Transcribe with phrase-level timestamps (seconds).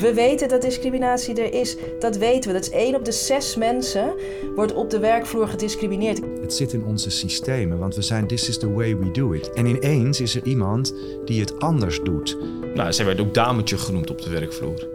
[0.00, 1.76] We weten dat discriminatie er is.
[1.98, 2.56] Dat weten we.
[2.56, 4.14] Dat is één op de zes mensen
[4.54, 6.20] wordt op de werkvloer gediscrimineerd.
[6.40, 9.52] Het zit in onze systemen, want we zijn this is the way we do it.
[9.52, 10.94] En ineens is er iemand
[11.24, 12.38] die het anders doet.
[12.74, 14.88] Nou, zij werd ook dametje genoemd op de werkvloer.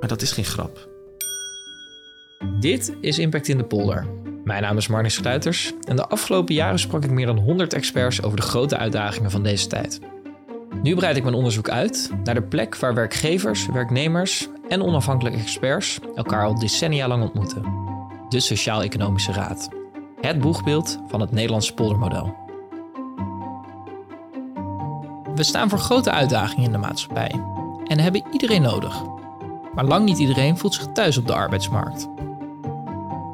[0.00, 0.88] Maar dat is geen grap.
[2.60, 4.06] Dit is Impact in de Polder.
[4.44, 8.22] Mijn naam is Marnix Sluiters en de afgelopen jaren sprak ik meer dan 100 experts
[8.22, 10.00] over de grote uitdagingen van deze tijd.
[10.84, 15.98] Nu breid ik mijn onderzoek uit naar de plek waar werkgevers, werknemers en onafhankelijke experts
[16.14, 17.64] elkaar al decennia lang ontmoeten.
[18.28, 19.68] De Sociaal-Economische Raad.
[20.20, 22.36] Het boegbeeld van het Nederlandse poldermodel.
[25.34, 27.40] We staan voor grote uitdagingen in de maatschappij
[27.84, 29.02] en hebben iedereen nodig.
[29.74, 32.08] Maar lang niet iedereen voelt zich thuis op de arbeidsmarkt.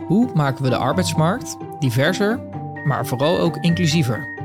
[0.07, 2.41] Hoe maken we de arbeidsmarkt diverser,
[2.85, 4.40] maar vooral ook inclusiever?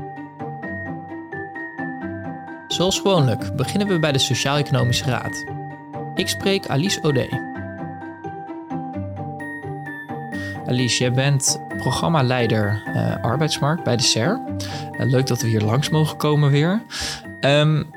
[2.68, 5.44] Zoals gewoonlijk beginnen we bij de Sociaal-Economische Raad.
[6.14, 7.44] Ik spreek Alice Ode.
[10.66, 14.40] Alice, jij bent programmaleider uh, arbeidsmarkt bij de SER.
[14.92, 16.82] Uh, leuk dat we hier langs mogen komen weer.
[17.40, 17.90] Um,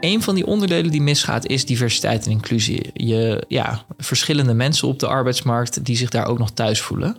[0.00, 2.90] een van die onderdelen die misgaat is diversiteit en inclusie.
[2.92, 7.16] Je, ja, verschillende mensen op de arbeidsmarkt die zich daar ook nog thuis voelen.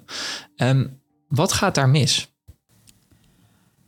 [0.57, 2.34] Um, wat gaat daar mis?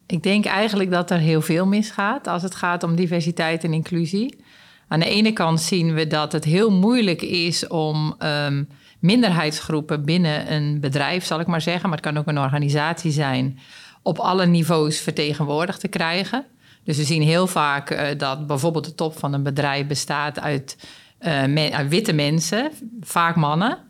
[0.08, 4.44] Ik denk eigenlijk dat er heel veel misgaat als het gaat om diversiteit en inclusie.
[4.88, 8.68] Aan de ene kant zien we dat het heel moeilijk is om um,
[9.00, 13.60] minderheidsgroepen binnen een bedrijf, zal ik maar zeggen, maar het kan ook een organisatie zijn,
[14.02, 16.46] op alle niveaus vertegenwoordigd te krijgen.
[16.84, 20.78] Dus we zien heel vaak uh, dat bijvoorbeeld de top van een bedrijf bestaat uit,
[21.72, 23.87] uit witte mensen, vaak mannen.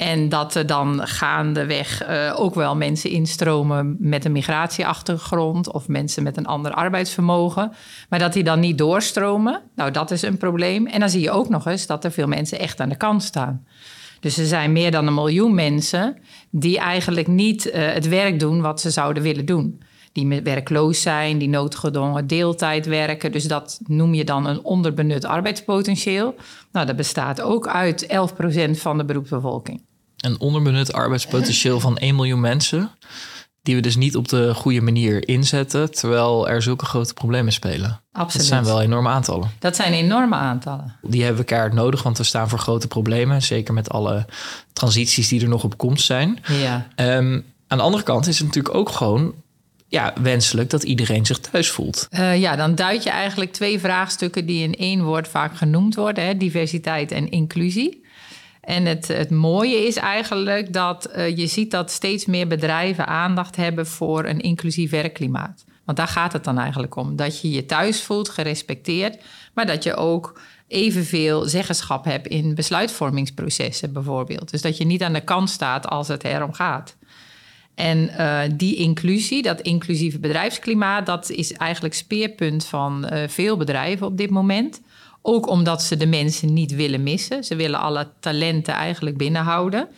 [0.00, 6.22] En dat er dan gaandeweg uh, ook wel mensen instromen met een migratieachtergrond of mensen
[6.22, 7.72] met een ander arbeidsvermogen.
[8.08, 10.86] Maar dat die dan niet doorstromen, nou dat is een probleem.
[10.86, 13.22] En dan zie je ook nog eens dat er veel mensen echt aan de kant
[13.22, 13.66] staan.
[14.20, 16.16] Dus er zijn meer dan een miljoen mensen
[16.50, 19.82] die eigenlijk niet uh, het werk doen wat ze zouden willen doen.
[20.12, 23.32] Die werkloos zijn, die noodgedwongen deeltijd werken.
[23.32, 26.34] Dus dat noem je dan een onderbenut arbeidspotentieel.
[26.72, 28.06] Nou, dat bestaat ook uit
[28.68, 29.88] 11% van de beroepsbevolking
[30.20, 32.90] een onderbenut arbeidspotentieel van 1 miljoen mensen.
[33.62, 38.00] Die we dus niet op de goede manier inzetten, terwijl er zulke grote problemen spelen.
[38.12, 38.32] Absoluut.
[38.32, 39.50] Dat zijn wel enorme aantallen.
[39.58, 40.96] Dat zijn enorme aantallen.
[41.02, 43.42] Die hebben we keihard nodig, want we staan voor grote problemen.
[43.42, 44.26] Zeker met alle
[44.72, 46.38] transities die er nog op komst zijn.
[46.46, 46.86] Ja.
[46.96, 49.34] Um, aan de andere kant is het natuurlijk ook gewoon
[49.90, 52.08] ja, wenselijk dat iedereen zich thuis voelt.
[52.10, 56.24] Uh, ja, dan duid je eigenlijk twee vraagstukken die in één woord vaak genoemd worden:
[56.24, 56.36] hè?
[56.36, 57.99] diversiteit en inclusie.
[58.70, 63.56] En het, het mooie is eigenlijk dat uh, je ziet dat steeds meer bedrijven aandacht
[63.56, 65.64] hebben voor een inclusief werkklimaat.
[65.84, 67.16] Want daar gaat het dan eigenlijk om.
[67.16, 69.22] Dat je je thuis voelt, gerespecteerd,
[69.54, 74.50] maar dat je ook evenveel zeggenschap hebt in besluitvormingsprocessen bijvoorbeeld.
[74.50, 76.96] Dus dat je niet aan de kant staat als het erom gaat.
[77.74, 84.06] En uh, die inclusie, dat inclusieve bedrijfsklimaat, dat is eigenlijk speerpunt van uh, veel bedrijven
[84.06, 84.80] op dit moment.
[85.22, 87.44] Ook omdat ze de mensen niet willen missen.
[87.44, 89.88] Ze willen alle talenten eigenlijk binnenhouden.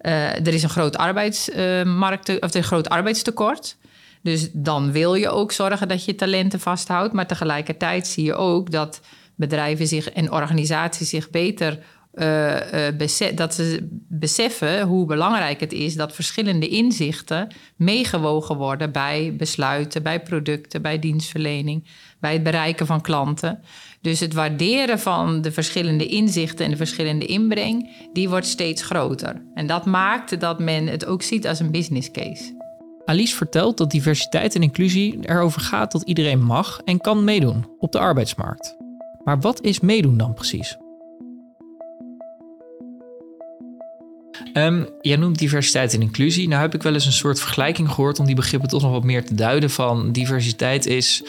[0.00, 3.76] Uh, er is een groot, arbeidsmarkt, uh, of een groot arbeidstekort.
[4.22, 7.12] Dus dan wil je ook zorgen dat je talenten vasthoudt.
[7.12, 9.00] Maar tegelijkertijd zie je ook dat
[9.34, 11.78] bedrijven zich en organisaties zich beter
[12.14, 12.56] uh,
[13.34, 20.22] dat ze beseffen hoe belangrijk het is dat verschillende inzichten meegewogen worden bij besluiten, bij
[20.22, 21.84] producten, bij dienstverlening,
[22.20, 23.60] bij het bereiken van klanten.
[24.00, 29.42] Dus het waarderen van de verschillende inzichten en de verschillende inbreng, die wordt steeds groter.
[29.54, 32.58] En dat maakt dat men het ook ziet als een business case.
[33.04, 37.92] Alice vertelt dat diversiteit en inclusie erover gaat dat iedereen mag en kan meedoen op
[37.92, 38.76] de arbeidsmarkt.
[39.24, 40.76] Maar wat is meedoen dan precies?
[44.54, 46.48] Um, jij noemt diversiteit en inclusie.
[46.48, 49.04] Nou heb ik wel eens een soort vergelijking gehoord om die begrippen toch nog wat
[49.04, 49.70] meer te duiden.
[49.70, 51.22] Van diversiteit is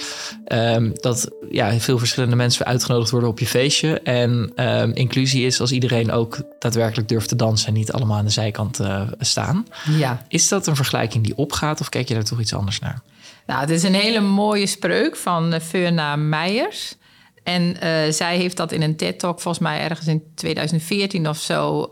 [0.47, 3.99] um, dat ja, veel verschillende mensen uitgenodigd worden op je feestje.
[3.99, 8.25] En um, inclusie is als iedereen ook daadwerkelijk durft te dansen en niet allemaal aan
[8.25, 9.67] de zijkant uh, staan.
[9.97, 10.25] Ja.
[10.27, 13.01] Is dat een vergelijking die opgaat of kijk je daar toch iets anders naar?
[13.45, 16.95] Nou, het is een hele mooie spreuk van uh, Feurna Meijers.
[17.43, 17.79] En uh,
[18.09, 21.89] zij heeft dat in een TED-talk volgens mij ergens in 2014 of zo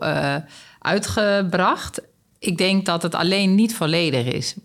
[0.80, 2.00] uitgebracht.
[2.38, 4.56] Ik denk dat het alleen niet volledig is.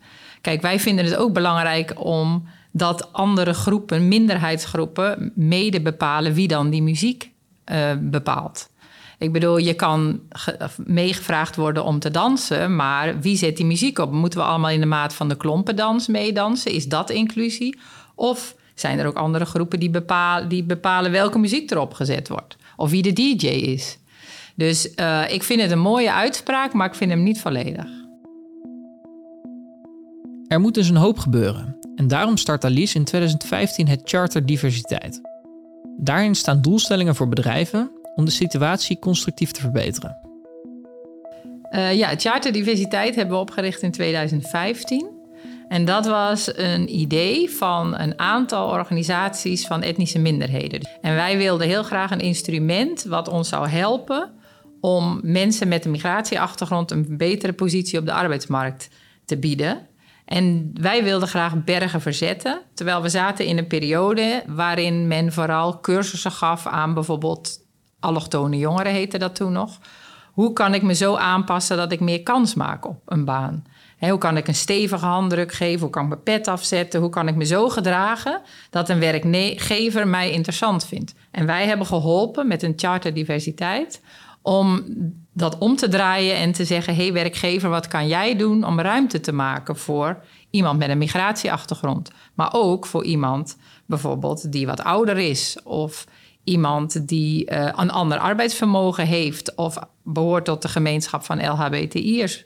[0.41, 6.69] Kijk, wij vinden het ook belangrijk om dat andere groepen, minderheidsgroepen, mede bepalen wie dan
[6.69, 7.31] die muziek
[7.71, 8.69] uh, bepaalt.
[9.17, 10.19] Ik bedoel, je kan
[10.85, 14.12] meegevraagd worden om te dansen, maar wie zet die muziek op?
[14.12, 16.71] Moeten we allemaal in de maat van de klompendans meedansen?
[16.71, 17.79] Is dat inclusie?
[18.15, 22.56] Of zijn er ook andere groepen die bepalen, die bepalen welke muziek erop gezet wordt?
[22.75, 23.97] Of wie de DJ is?
[24.56, 27.86] Dus uh, ik vind het een mooie uitspraak, maar ik vind hem niet volledig.
[30.48, 31.78] Er moet dus een hoop gebeuren.
[31.96, 35.22] En daarom start Alice in 2015 het Charter Diversiteit.
[35.98, 40.18] Daarin staan doelstellingen voor bedrijven om de situatie constructief te verbeteren.
[41.72, 45.10] Uh, ja, het Charter Diversiteit hebben we opgericht in 2015.
[45.68, 50.90] En dat was een idee van een aantal organisaties van etnische minderheden.
[51.01, 54.30] En wij wilden heel graag een instrument wat ons zou helpen
[54.86, 58.90] om mensen met een migratieachtergrond een betere positie op de arbeidsmarkt
[59.26, 59.88] te bieden.
[60.26, 65.80] En wij wilden graag bergen verzetten, terwijl we zaten in een periode waarin men vooral
[65.80, 67.60] cursussen gaf aan bijvoorbeeld
[68.00, 69.80] allochtone jongeren, heette dat toen nog.
[70.32, 73.64] Hoe kan ik me zo aanpassen dat ik meer kans maak op een baan?
[74.00, 75.80] hoe kan ik een stevige handdruk geven?
[75.80, 77.00] Hoe kan ik mijn pet afzetten?
[77.00, 81.14] Hoe kan ik me zo gedragen dat een werkgever mij interessant vindt?
[81.32, 84.02] En wij hebben geholpen met een charter diversiteit
[84.45, 84.83] om
[85.33, 89.19] dat om te draaien en te zeggen: hey werkgever, wat kan jij doen om ruimte
[89.19, 95.18] te maken voor iemand met een migratieachtergrond, maar ook voor iemand bijvoorbeeld die wat ouder
[95.18, 96.06] is of
[96.44, 102.45] iemand die uh, een ander arbeidsvermogen heeft of behoort tot de gemeenschap van LHBTI'ers.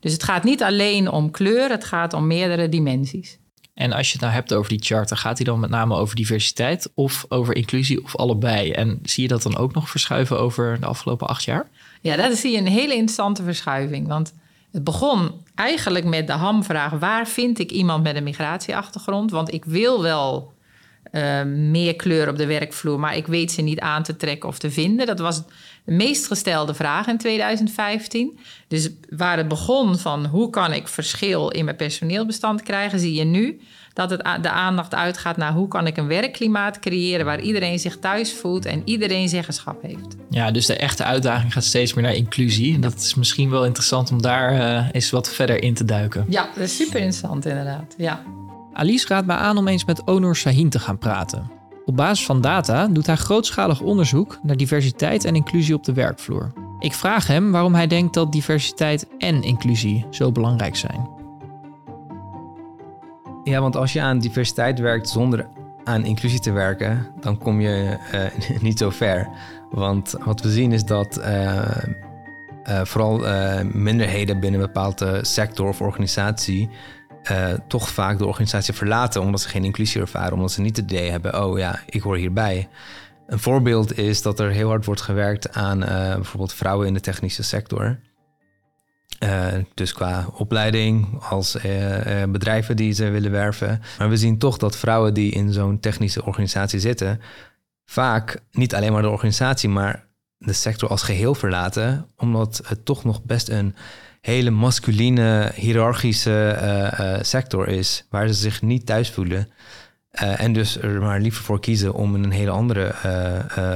[0.00, 3.38] Dus het gaat niet alleen om kleur, het gaat om meerdere dimensies.
[3.76, 6.16] En als je het nou hebt over die charter, gaat die dan met name over
[6.16, 8.70] diversiteit of over inclusie of allebei?
[8.70, 11.66] En zie je dat dan ook nog verschuiven over de afgelopen acht jaar?
[12.00, 14.08] Ja, dat zie je een hele interessante verschuiving.
[14.08, 14.34] Want
[14.72, 19.30] het begon eigenlijk met de hamvraag: waar vind ik iemand met een migratieachtergrond?
[19.30, 20.52] Want ik wil wel
[21.12, 24.58] uh, meer kleur op de werkvloer, maar ik weet ze niet aan te trekken of
[24.58, 25.06] te vinden.
[25.06, 25.42] Dat was
[25.86, 28.38] de meest gestelde vraag in 2015.
[28.68, 33.24] Dus waar het begon van hoe kan ik verschil in mijn personeelbestand krijgen, zie je
[33.24, 33.60] nu
[33.92, 37.98] dat het de aandacht uitgaat naar hoe kan ik een werkklimaat creëren waar iedereen zich
[37.98, 40.16] thuis voelt en iedereen zeggenschap heeft.
[40.30, 42.78] Ja, dus de echte uitdaging gaat steeds meer naar inclusie.
[42.78, 46.26] Dat is misschien wel interessant om daar uh, eens wat verder in te duiken.
[46.28, 47.94] Ja, dat is super interessant inderdaad.
[47.96, 48.22] Ja.
[48.72, 51.55] Alice raadt mij aan om eens met Onur Sahin te gaan praten.
[51.86, 56.52] Op basis van data doet hij grootschalig onderzoek naar diversiteit en inclusie op de werkvloer.
[56.78, 61.08] Ik vraag hem waarom hij denkt dat diversiteit en inclusie zo belangrijk zijn.
[63.44, 65.48] Ja, want als je aan diversiteit werkt zonder
[65.84, 69.28] aan inclusie te werken, dan kom je uh, niet zo ver.
[69.70, 71.62] Want wat we zien is dat uh,
[72.68, 73.18] uh, vooral
[73.72, 76.70] minderheden binnen een bepaalde sector of organisatie
[77.30, 80.90] uh, toch vaak de organisatie verlaten omdat ze geen inclusie ervaren, omdat ze niet het
[80.90, 82.68] idee hebben, oh ja, ik hoor hierbij.
[83.26, 87.00] Een voorbeeld is dat er heel hard wordt gewerkt aan uh, bijvoorbeeld vrouwen in de
[87.00, 87.98] technische sector.
[89.24, 91.56] Uh, dus qua opleiding als
[92.28, 93.82] bedrijven die ze willen werven.
[93.98, 97.20] Maar we zien toch dat vrouwen die in zo'n technische organisatie zitten,
[97.84, 100.06] vaak niet alleen maar de organisatie, maar
[100.38, 103.74] de sector als geheel verlaten, omdat het toch nog best een
[104.26, 109.48] hele masculine, hiërarchische uh, uh, sector is, waar ze zich niet thuis voelen.
[110.22, 112.94] Uh, en dus er maar liever voor kiezen om in een hele andere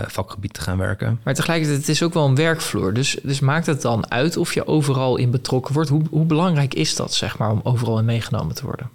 [0.07, 1.21] vakgebied te gaan werken.
[1.25, 2.95] Maar tegelijkertijd, het is ook wel een werkvloer.
[2.95, 5.89] Dus, dus maakt het dan uit of je overal in betrokken wordt?
[5.91, 8.91] Hoe, hoe belangrijk is dat, zeg maar, om overal in meegenomen te worden?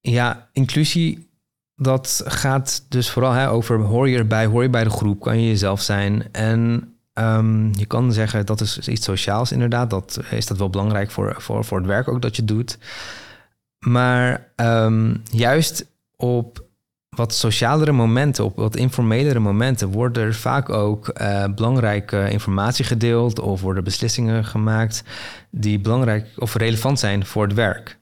[0.00, 1.30] Ja, inclusie,
[1.74, 5.40] dat gaat dus vooral hè, over hoor je erbij, hoor je bij de groep, kan
[5.40, 6.32] je jezelf zijn.
[6.32, 9.90] En Um, je kan zeggen dat is iets sociaals inderdaad.
[9.90, 12.78] Dat is dat wel belangrijk voor, voor, voor het werk ook dat je doet.
[13.78, 16.66] Maar um, juist op
[17.08, 23.40] wat socialere momenten, op wat informelere momenten, wordt er vaak ook uh, belangrijke informatie gedeeld
[23.40, 25.02] of worden beslissingen gemaakt
[25.50, 27.98] die belangrijk of relevant zijn voor het werk.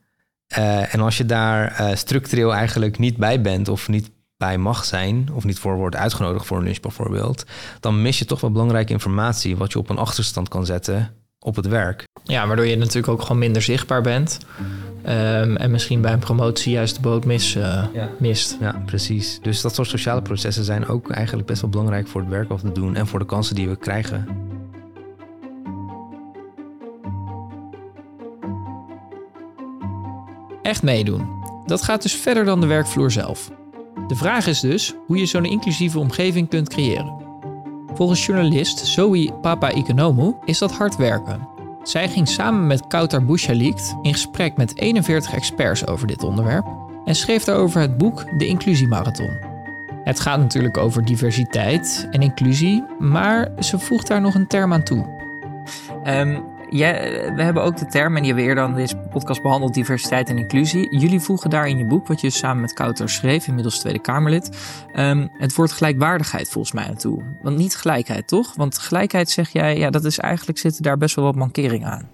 [0.59, 5.29] Uh, en als je daar structureel eigenlijk niet bij bent of niet bij mag zijn,
[5.33, 7.45] of niet voor wordt uitgenodigd voor een lunch bijvoorbeeld,
[7.81, 11.57] dan mis je toch wel belangrijke informatie wat je op een achterstand kan zetten op
[11.57, 12.05] het werk.
[12.25, 14.39] Ja, waardoor je natuurlijk ook gewoon minder zichtbaar bent.
[15.07, 18.09] Um, en misschien bij een promotie juist de boot mis, uh, ja.
[18.19, 18.57] mist.
[18.61, 19.39] Ja, precies.
[19.43, 22.63] Dus dat soort sociale processen zijn ook eigenlijk best wel belangrijk voor het werk wat
[22.63, 24.29] we doen en voor de kansen die we krijgen.
[30.63, 31.29] Echt meedoen.
[31.67, 33.51] Dat gaat dus verder dan de werkvloer zelf.
[34.07, 37.15] De vraag is dus hoe je zo'n inclusieve omgeving kunt creëren.
[37.95, 41.49] Volgens journalist Zoe Papa Economou is dat hard werken.
[41.83, 46.67] Zij ging samen met Kautar Bouchalikt in gesprek met 41 experts over dit onderwerp
[47.05, 49.39] en schreef daarover het boek De Inclusiemarathon.
[50.05, 54.83] Het gaat natuurlijk over diversiteit en inclusie, maar ze voegt daar nog een term aan
[54.83, 55.07] toe.
[56.07, 59.43] Um, jij, we hebben ook de term, en die hebben we eerder aan deze podcast
[59.43, 60.99] behandeld, diversiteit en inclusie.
[60.99, 64.51] Jullie voegen daar in je boek, wat je samen met Kouter schreef, inmiddels Tweede Kamerlid,
[64.97, 67.23] um, het woord gelijkwaardigheid volgens mij aan toe.
[67.43, 68.55] Want niet gelijkheid, toch?
[68.55, 72.09] Want gelijkheid zeg jij, ja, dat is eigenlijk zitten daar best wel wat mankeringen aan.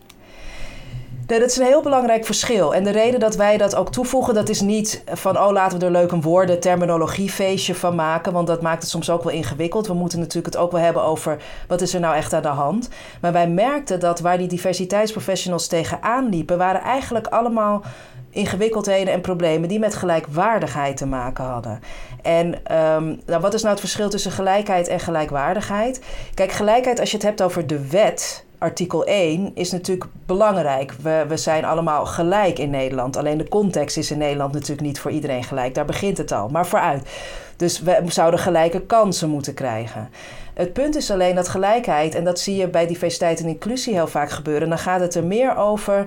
[1.32, 2.74] Nee, dat is een heel belangrijk verschil.
[2.74, 5.84] En de reden dat wij dat ook toevoegen, dat is niet van oh laten we
[5.84, 8.32] er leuk een woorden, terminologiefeestje van maken.
[8.32, 9.86] Want dat maakt het soms ook wel ingewikkeld.
[9.86, 12.48] We moeten natuurlijk het ook wel hebben over wat is er nou echt aan de
[12.48, 12.88] hand.
[13.20, 17.82] Maar wij merkten dat waar die diversiteitsprofessionals tegenaan liepen, waren eigenlijk allemaal
[18.30, 21.80] ingewikkeldheden en problemen die met gelijkwaardigheid te maken hadden.
[22.22, 26.00] En um, nou, wat is nou het verschil tussen gelijkheid en gelijkwaardigheid?
[26.34, 30.92] Kijk, gelijkheid, als je het hebt over de wet, artikel 1 is natuurlijk belangrijk.
[31.02, 33.16] We, we zijn allemaal gelijk in Nederland.
[33.16, 35.74] Alleen de context is in Nederland natuurlijk niet voor iedereen gelijk.
[35.74, 36.48] Daar begint het al.
[36.48, 37.08] Maar vooruit.
[37.56, 40.10] Dus we zouden gelijke kansen moeten krijgen.
[40.54, 44.06] Het punt is alleen dat gelijkheid, en dat zie je bij diversiteit en inclusie heel
[44.06, 46.06] vaak gebeuren, dan gaat het er meer over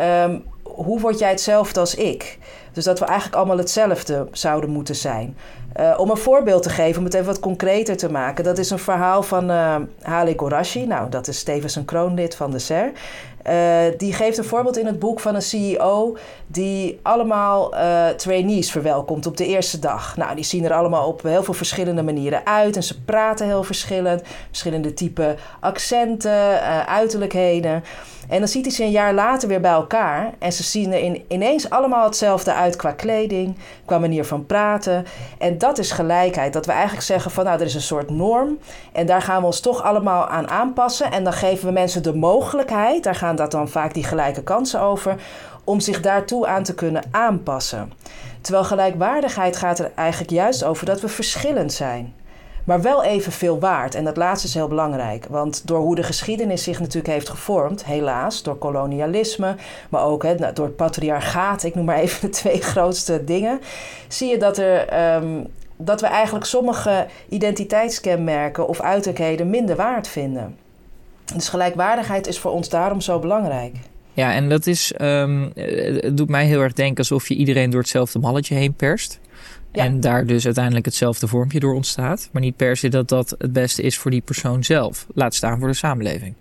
[0.00, 0.44] um,
[0.76, 2.38] hoe word jij hetzelfde als ik?
[2.72, 5.36] Dus dat we eigenlijk allemaal hetzelfde zouden moeten zijn.
[5.80, 8.44] Uh, om een voorbeeld te geven, om het even wat concreter te maken.
[8.44, 10.86] Dat is een verhaal van uh, Hale Gorashi.
[10.86, 12.92] Nou, dat is tevens een kroonlid van de SER.
[13.48, 18.70] Uh, die geeft een voorbeeld in het boek van een CEO die allemaal uh, trainees
[18.70, 20.16] verwelkomt op de eerste dag.
[20.16, 23.62] Nou, die zien er allemaal op heel veel verschillende manieren uit en ze praten heel
[23.62, 24.22] verschillend.
[24.48, 27.82] Verschillende type accenten, uh, uiterlijkheden.
[28.28, 30.30] En dan ziet hij ze een jaar later weer bij elkaar.
[30.38, 35.04] En ze zien er in, ineens allemaal hetzelfde uit qua kleding, qua manier van praten.
[35.38, 36.52] En dat is gelijkheid.
[36.52, 38.58] Dat we eigenlijk zeggen van nou, er is een soort norm.
[38.92, 41.12] En daar gaan we ons toch allemaal aan aanpassen.
[41.12, 44.80] En dan geven we mensen de mogelijkheid, daar gaan dat dan vaak die gelijke kansen
[44.80, 45.16] over,
[45.64, 47.92] om zich daartoe aan te kunnen aanpassen.
[48.40, 52.14] Terwijl gelijkwaardigheid gaat er eigenlijk juist over dat we verschillend zijn
[52.66, 53.94] maar wel evenveel waard.
[53.94, 57.84] En dat laatste is heel belangrijk, want door hoe de geschiedenis zich natuurlijk heeft gevormd,
[57.84, 59.56] helaas, door kolonialisme,
[59.88, 63.60] maar ook hè, door het patriarchaat, ik noem maar even de twee grootste dingen,
[64.08, 70.56] zie je dat, er, um, dat we eigenlijk sommige identiteitskenmerken of uiterlijkheden minder waard vinden.
[71.34, 73.76] Dus gelijkwaardigheid is voor ons daarom zo belangrijk.
[74.12, 77.80] Ja, en dat is, um, het doet mij heel erg denken alsof je iedereen door
[77.80, 79.20] hetzelfde malletje heen perst.
[79.72, 82.28] En daar dus uiteindelijk hetzelfde vormpje door ontstaat.
[82.32, 85.06] Maar niet per se dat dat het beste is voor die persoon zelf.
[85.14, 86.34] Laat staan voor de samenleving.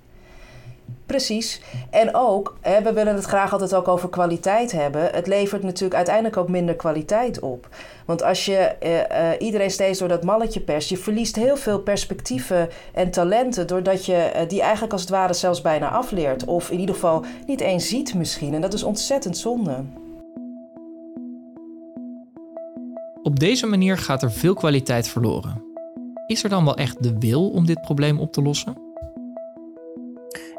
[1.06, 1.62] Precies.
[1.90, 5.10] En ook, hè, we willen het graag altijd ook over kwaliteit hebben.
[5.12, 7.68] Het levert natuurlijk uiteindelijk ook minder kwaliteit op.
[8.06, 11.80] Want als je uh, uh, iedereen steeds door dat malletje perst, je verliest heel veel
[11.80, 13.68] perspectieven en talenten.
[13.68, 16.46] Doordat je uh, die eigenlijk als het ware zelfs bijna afleert.
[16.46, 18.54] Of in ieder geval niet eens ziet misschien.
[18.54, 19.84] En dat is ontzettend zonde.
[23.24, 25.64] Op deze manier gaat er veel kwaliteit verloren.
[26.28, 28.85] Is er dan wel echt de wil om dit probleem op te lossen?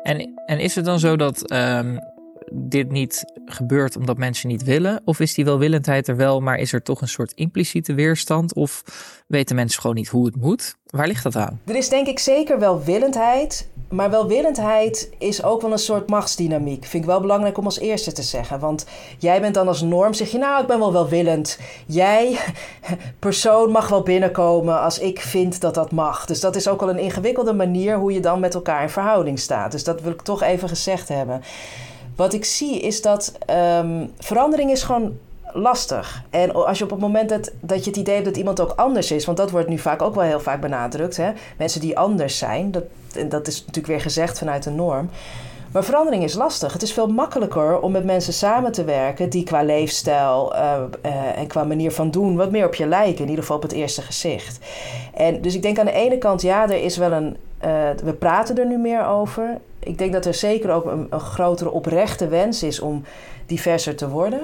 [0.06, 1.98] En, en is het dan zo dat um,
[2.52, 5.00] dit niet gebeurt omdat mensen niet willen?
[5.04, 8.54] Of is die welwillendheid er wel, maar is er toch een soort impliciete weerstand?
[8.54, 8.82] Of
[9.26, 10.76] weten mensen gewoon niet hoe het moet?
[10.86, 11.60] Waar ligt dat aan?
[11.64, 13.68] Er is denk ik zeker welwillendheid.
[13.88, 16.84] Maar welwillendheid is ook wel een soort machtsdynamiek.
[16.84, 18.58] Vind ik wel belangrijk om als eerste te zeggen.
[18.58, 18.86] Want
[19.18, 21.58] jij bent dan als norm, zeg je nou, ik ben wel welwillend.
[21.86, 22.38] Jij,
[23.18, 26.26] persoon, mag wel binnenkomen als ik vind dat dat mag.
[26.26, 29.38] Dus dat is ook al een ingewikkelde manier hoe je dan met elkaar in verhouding
[29.38, 29.72] staat.
[29.72, 31.42] Dus dat wil ik toch even gezegd hebben.
[32.16, 35.18] Wat ik zie is dat um, verandering is gewoon
[35.56, 36.22] lastig.
[36.30, 38.72] En als je op het moment dat, dat je het idee hebt dat iemand ook
[38.76, 41.30] anders is, want dat wordt nu vaak ook wel heel vaak benadrukt, hè?
[41.58, 42.84] mensen die anders zijn, dat,
[43.28, 45.10] dat is natuurlijk weer gezegd vanuit de norm.
[45.76, 46.72] Maar verandering is lastig.
[46.72, 51.38] Het is veel makkelijker om met mensen samen te werken die qua leefstijl uh, uh,
[51.38, 53.72] en qua manier van doen wat meer op je lijken, in ieder geval op het
[53.72, 54.58] eerste gezicht.
[55.14, 57.36] En dus ik denk aan de ene kant, ja, er is wel een.
[57.64, 57.70] Uh,
[58.04, 59.58] we praten er nu meer over.
[59.78, 63.04] Ik denk dat er zeker ook een grotere oprechte wens is om
[63.46, 64.40] diverser te worden.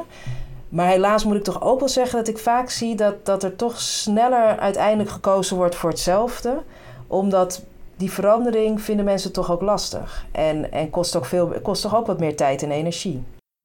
[0.72, 3.56] Maar helaas moet ik toch ook wel zeggen dat ik vaak zie dat, dat er
[3.56, 6.62] toch sneller uiteindelijk gekozen wordt voor hetzelfde.
[7.06, 7.62] Omdat
[7.96, 10.26] die verandering vinden mensen toch ook lastig.
[10.30, 13.22] En, en kost, ook veel, kost toch ook wat meer tijd en energie.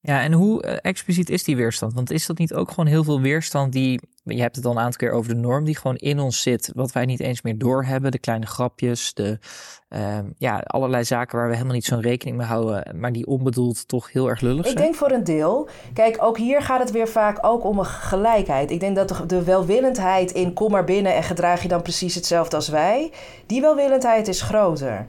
[0.07, 1.93] Ja, en hoe uh, expliciet is die weerstand?
[1.93, 4.79] Want is dat niet ook gewoon heel veel weerstand die, je hebt het al een
[4.79, 7.57] aantal keer over de norm, die gewoon in ons zit, wat wij niet eens meer
[7.57, 9.39] doorhebben, de kleine grapjes, de,
[9.89, 13.87] uh, ja, allerlei zaken waar we helemaal niet zo'n rekening mee houden, maar die onbedoeld
[13.87, 14.77] toch heel erg lullig zijn?
[14.77, 15.69] Ik denk voor een deel.
[15.93, 18.71] Kijk, ook hier gaat het weer vaak ook om een gelijkheid.
[18.71, 22.15] Ik denk dat de, de welwillendheid in kom maar binnen en gedraag je dan precies
[22.15, 23.11] hetzelfde als wij,
[23.45, 25.07] die welwillendheid is groter.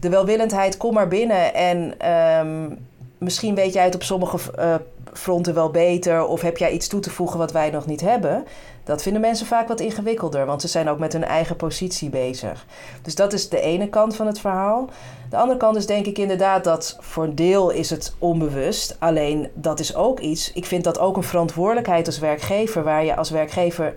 [0.00, 2.08] De welwillendheid kom maar binnen en...
[2.46, 2.78] Um,
[3.18, 4.74] misschien weet jij het op sommige uh,
[5.12, 6.26] fronten wel beter?
[6.26, 8.44] Of heb jij iets toe te voegen wat wij nog niet hebben?
[8.84, 12.66] Dat vinden mensen vaak wat ingewikkelder, want ze zijn ook met hun eigen positie bezig.
[13.02, 14.88] Dus dat is de ene kant van het verhaal.
[15.30, 18.96] De andere kant is denk ik inderdaad dat voor een deel is het onbewust.
[18.98, 20.52] Alleen dat is ook iets.
[20.52, 23.94] Ik vind dat ook een verantwoordelijkheid als werkgever, waar je als werkgever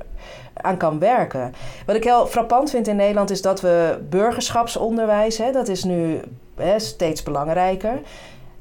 [0.54, 1.54] aan kan werken.
[1.86, 6.22] Wat ik heel frappant vind in Nederland is dat we burgerschapsonderwijs, hè, dat is nu
[6.56, 8.00] hè, steeds belangrijker.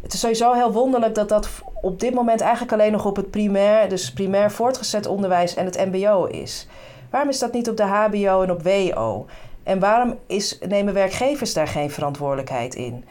[0.07, 1.49] Het is sowieso heel wonderlijk dat dat
[1.83, 5.87] op dit moment eigenlijk alleen nog op het primair, dus primair voortgezet onderwijs en het
[5.93, 6.67] MBO is.
[7.11, 9.27] Waarom is dat niet op de HBO en op WO?
[9.63, 13.05] En waarom is, nemen werkgevers daar geen verantwoordelijkheid in?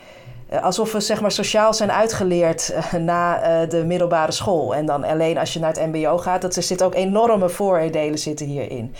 [0.55, 4.75] Eh, alsof we zeg maar sociaal zijn uitgeleerd uh, na uh, de middelbare school.
[4.75, 8.19] En dan alleen als je naar het mbo gaat, dat er zitten ook enorme vooroordelen
[8.19, 8.93] zitten hierin.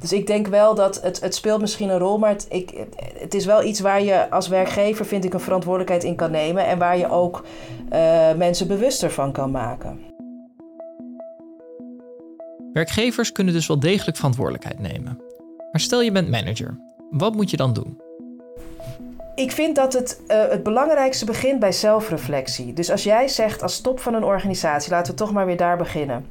[0.00, 2.86] Dus ik denk wel dat het, het speelt misschien een rol, maar het, ik,
[3.18, 6.66] het is wel iets waar je als werkgever, vind ik, een verantwoordelijkheid in kan nemen.
[6.66, 7.44] En waar je ook
[8.36, 10.00] mensen bewuster van kan maken.
[12.72, 15.18] Werkgevers kunnen dus wel degelijk verantwoordelijkheid nemen.
[15.72, 16.78] Maar stel je bent manager,
[17.10, 18.09] wat moet je dan doen?
[19.34, 22.72] Ik vind dat het, uh, het belangrijkste begint bij zelfreflectie.
[22.72, 25.76] Dus als jij zegt als top van een organisatie, laten we toch maar weer daar
[25.76, 26.26] beginnen.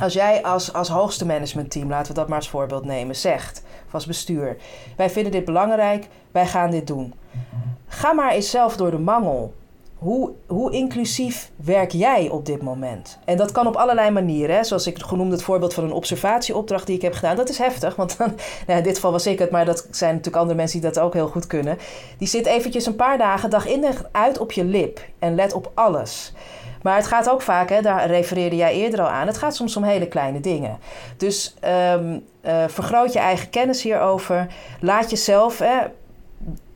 [0.00, 3.94] Als jij als, als hoogste managementteam, laten we dat maar als voorbeeld nemen, zegt, of
[3.94, 4.56] als bestuur,
[4.96, 7.14] wij vinden dit belangrijk, wij gaan dit doen.
[7.86, 9.54] Ga maar eens zelf door de mangel
[10.02, 13.18] hoe, hoe inclusief werk jij op dit moment?
[13.24, 14.56] En dat kan op allerlei manieren.
[14.56, 14.64] Hè?
[14.64, 17.36] Zoals ik genoemd het voorbeeld van een observatieopdracht die ik heb gedaan.
[17.36, 18.32] Dat is heftig, want nou,
[18.66, 21.14] in dit geval was ik het, maar dat zijn natuurlijk andere mensen die dat ook
[21.14, 21.78] heel goed kunnen.
[22.18, 25.52] Die zit eventjes een paar dagen dag in dag uit op je lip en let
[25.52, 26.32] op alles.
[26.82, 29.76] Maar het gaat ook vaak, hè, daar refereerde jij eerder al aan, het gaat soms
[29.76, 30.78] om hele kleine dingen.
[31.16, 31.56] Dus
[31.94, 34.46] um, uh, vergroot je eigen kennis hierover.
[34.80, 35.78] Laat jezelf, hè,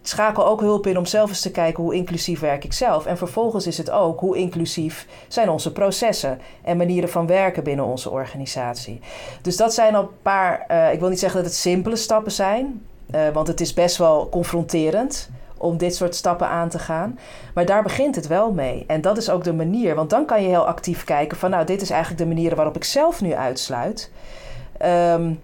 [0.09, 3.07] schakel ook hulp in om zelf eens te kijken hoe inclusief werk ik zelf.
[3.07, 7.85] En vervolgens is het ook hoe inclusief zijn onze processen en manieren van werken binnen
[7.85, 9.01] onze organisatie.
[9.43, 12.33] Dus dat zijn al een paar, uh, ik wil niet zeggen dat het simpele stappen
[12.33, 17.19] zijn, uh, want het is best wel confronterend om dit soort stappen aan te gaan.
[17.55, 18.85] Maar daar begint het wel mee.
[18.87, 21.67] En dat is ook de manier, want dan kan je heel actief kijken van nou,
[21.67, 24.11] dit is eigenlijk de manier waarop ik zelf nu uitsluit.
[24.85, 25.41] Um,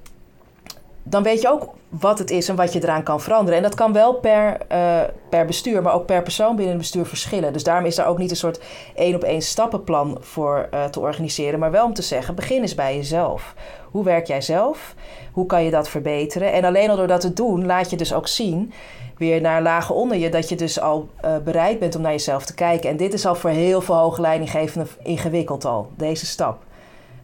[1.02, 3.56] dan weet je ook wat het is en wat je eraan kan veranderen.
[3.56, 7.06] En dat kan wel per, uh, per bestuur, maar ook per persoon binnen het bestuur
[7.06, 7.52] verschillen.
[7.52, 8.60] Dus daarom is daar ook niet een soort
[8.94, 11.58] één op één stappenplan voor uh, te organiseren.
[11.58, 13.54] Maar wel om te zeggen, begin eens bij jezelf.
[13.90, 14.94] Hoe werk jij zelf?
[15.32, 16.52] Hoe kan je dat verbeteren?
[16.52, 18.72] En alleen al door dat te doen, laat je dus ook zien,
[19.18, 22.44] weer naar lagen onder je, dat je dus al uh, bereid bent om naar jezelf
[22.44, 22.90] te kijken.
[22.90, 26.58] En dit is al voor heel veel hoge leidinggevenden ingewikkeld al, deze stap.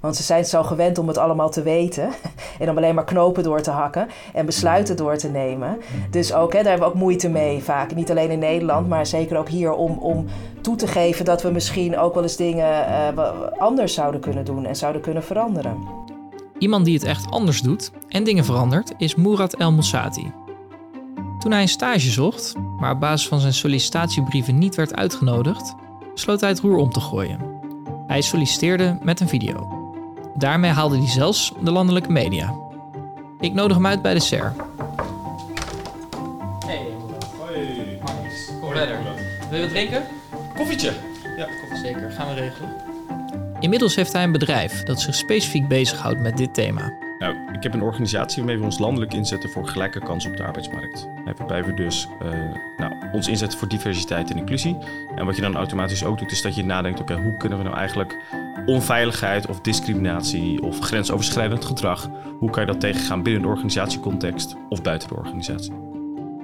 [0.01, 2.09] Want ze zijn zo gewend om het allemaal te weten.
[2.59, 5.79] En om alleen maar knopen door te hakken en besluiten door te nemen.
[6.11, 7.95] Dus ook, hè, daar hebben we ook moeite mee vaak.
[7.95, 10.27] Niet alleen in Nederland, maar zeker ook hier om, om
[10.61, 13.25] toe te geven dat we misschien ook wel eens dingen uh,
[13.59, 15.77] anders zouden kunnen doen en zouden kunnen veranderen.
[16.59, 20.33] Iemand die het echt anders doet en dingen verandert is Murat El Moussati.
[21.39, 25.75] Toen hij een stage zocht, maar op basis van zijn sollicitatiebrieven niet werd uitgenodigd,
[26.13, 27.41] besloot hij het roer om te gooien.
[28.07, 29.78] Hij solliciteerde met een video.
[30.39, 32.55] Daarmee haalde hij zelfs de landelijke media.
[33.41, 34.53] Ik nodig hem uit bij de SER.
[36.67, 36.87] Hey.
[37.39, 37.99] Hoi.
[38.61, 38.99] Kom verder.
[39.51, 40.03] Wil je wat drinken?
[40.57, 40.93] Koffietje.
[41.37, 41.79] Ja, koffie.
[41.79, 42.71] Zeker, gaan we regelen.
[43.61, 46.93] Inmiddels heeft hij een bedrijf dat zich specifiek bezighoudt met dit thema.
[47.19, 50.45] Nou, ik heb een organisatie waarmee we ons landelijk inzetten voor gelijke kansen op de
[50.45, 51.09] arbeidsmarkt.
[51.37, 52.29] Waarbij we dus uh,
[52.77, 54.77] nou, ons inzetten voor diversiteit en inclusie.
[55.17, 57.59] En wat je dan automatisch ook doet, is dat je nadenkt: oké, okay, hoe kunnen
[57.59, 58.17] we nou eigenlijk
[58.67, 64.83] onveiligheid of discriminatie of grensoverschrijdend gedrag, hoe kan je dat tegengaan binnen de organisatiecontext of
[64.83, 65.73] buiten de organisatie?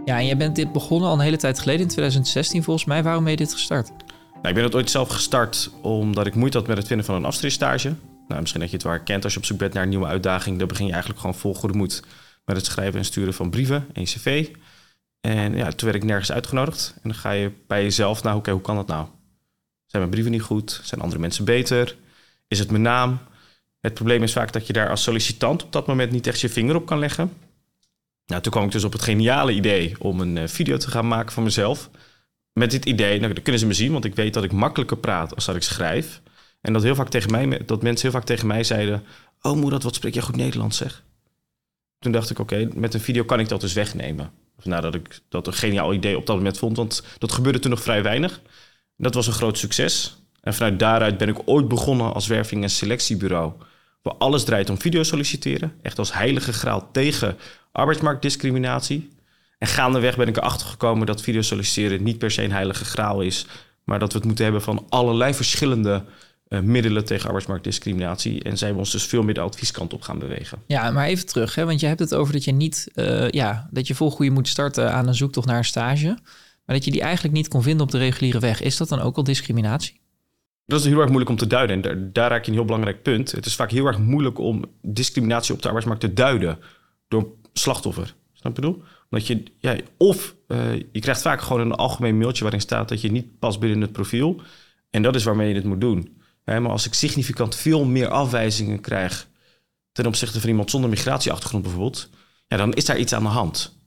[0.05, 3.03] Ja, en jij bent dit begonnen al een hele tijd geleden, in 2016 volgens mij.
[3.03, 3.89] Waarom ben je dit gestart?
[4.33, 7.15] Nou, ik ben het ooit zelf gestart omdat ik moeite had met het vinden van
[7.15, 7.95] een afstudeerstage.
[8.29, 10.07] Nou, misschien dat je het waar kent als je op zoek bent naar een nieuwe
[10.07, 10.59] uitdaging.
[10.59, 12.03] Dan begin je eigenlijk gewoon vol goede moed
[12.45, 14.49] met het schrijven en sturen van brieven en cv.
[15.21, 16.93] En ja, toen werd ik nergens uitgenodigd.
[16.95, 19.07] En dan ga je bij jezelf, nou oké, hoe kan dat nou?
[19.87, 20.81] Zijn mijn brieven niet goed?
[20.83, 21.97] Zijn andere mensen beter?
[22.49, 23.19] Is het mijn naam?
[23.81, 26.49] Het probleem is vaak dat je daar als sollicitant op dat moment niet echt je
[26.49, 27.33] vinger op kan leggen.
[28.27, 31.09] Nou, toen kwam ik dus op het geniale idee om een uh, video te gaan
[31.09, 31.91] maken van mezelf.
[32.53, 34.97] Met dit idee, nou, dan kunnen ze me zien, want ik weet dat ik makkelijker
[34.97, 36.21] praat als dat ik schrijf.
[36.65, 39.05] En dat, heel vaak tegen mij, dat mensen heel vaak tegen mij zeiden:
[39.41, 41.03] Oh, moeder, wat spreek jij goed Nederlands, zeg.
[41.99, 44.31] Toen dacht ik: Oké, met een video kan ik dat dus wegnemen.
[44.63, 47.83] Nadat ik dat een geniaal idee op dat moment vond, want dat gebeurde toen nog
[47.83, 48.41] vrij weinig.
[48.97, 50.17] Dat was een groot succes.
[50.41, 53.53] En vanuit daaruit ben ik ooit begonnen als werving- en selectiebureau.
[54.03, 55.73] Waar alles draait om video solliciteren.
[55.83, 57.37] Echt als heilige graal tegen
[57.73, 59.09] arbeidsmarktdiscriminatie.
[59.59, 63.21] En gaandeweg ben ik erachter gekomen dat video solliciteren niet per se een heilige graal
[63.21, 63.47] is.
[63.85, 66.05] Maar dat we het moeten hebben van allerlei verschillende
[66.63, 68.43] middelen tegen arbeidsmarktdiscriminatie.
[68.43, 70.59] En zijn we ons dus veel meer de advieskant op gaan bewegen.
[70.67, 73.69] Ja, maar even terug, hè, want je hebt het over dat je niet, eh, ja,
[73.71, 76.07] dat je vol goede moet starten aan een zoektocht naar een stage,
[76.65, 78.63] maar dat je die eigenlijk niet kon vinden op de reguliere weg.
[78.63, 80.01] Is dat dan ook al discriminatie?
[80.67, 81.77] Dat is heel erg moeilijk om te duiden.
[81.77, 83.33] En daar, daar raak je een heel belangrijk punt.
[83.33, 86.59] Het is vaak heel erg moeilijk om discriminatie op de arbeidsmarkt te duiden
[87.09, 88.15] door slachtoffer.
[88.33, 88.83] Snap je bedoel?
[89.11, 93.01] Omdat je, ja, of uh, je krijgt vaak gewoon een algemeen mailtje waarin staat dat
[93.01, 94.41] je niet past binnen het profiel.
[94.91, 96.17] En dat is waarmee je het moet doen.
[96.45, 99.29] Hè, maar als ik significant veel meer afwijzingen krijg
[99.93, 102.09] ten opzichte van iemand zonder migratieachtergrond bijvoorbeeld,
[102.47, 103.79] ja, dan is daar iets aan de hand.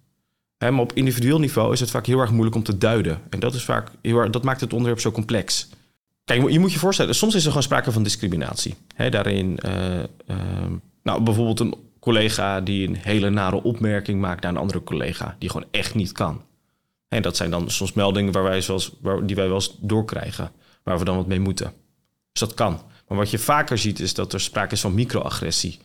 [0.57, 3.21] Hè, maar op individueel niveau is het vaak heel erg moeilijk om te duiden.
[3.29, 5.69] En dat, is vaak heel erg, dat maakt het onderwerp zo complex.
[6.23, 8.75] Kijk, je moet je voorstellen, soms is er gewoon sprake van discriminatie.
[8.95, 10.37] Hè, daarin, uh, uh,
[11.03, 15.49] nou, bijvoorbeeld een collega die een hele nare opmerking maakt naar een andere collega, die
[15.49, 16.41] gewoon echt niet kan.
[17.07, 18.91] En dat zijn dan soms meldingen waar wij zoals,
[19.23, 20.51] die wij wel eens doorkrijgen,
[20.83, 21.73] waar we dan wat mee moeten.
[22.37, 22.81] Dus dat kan.
[23.07, 25.79] Maar wat je vaker ziet is dat er sprake is van microagressie.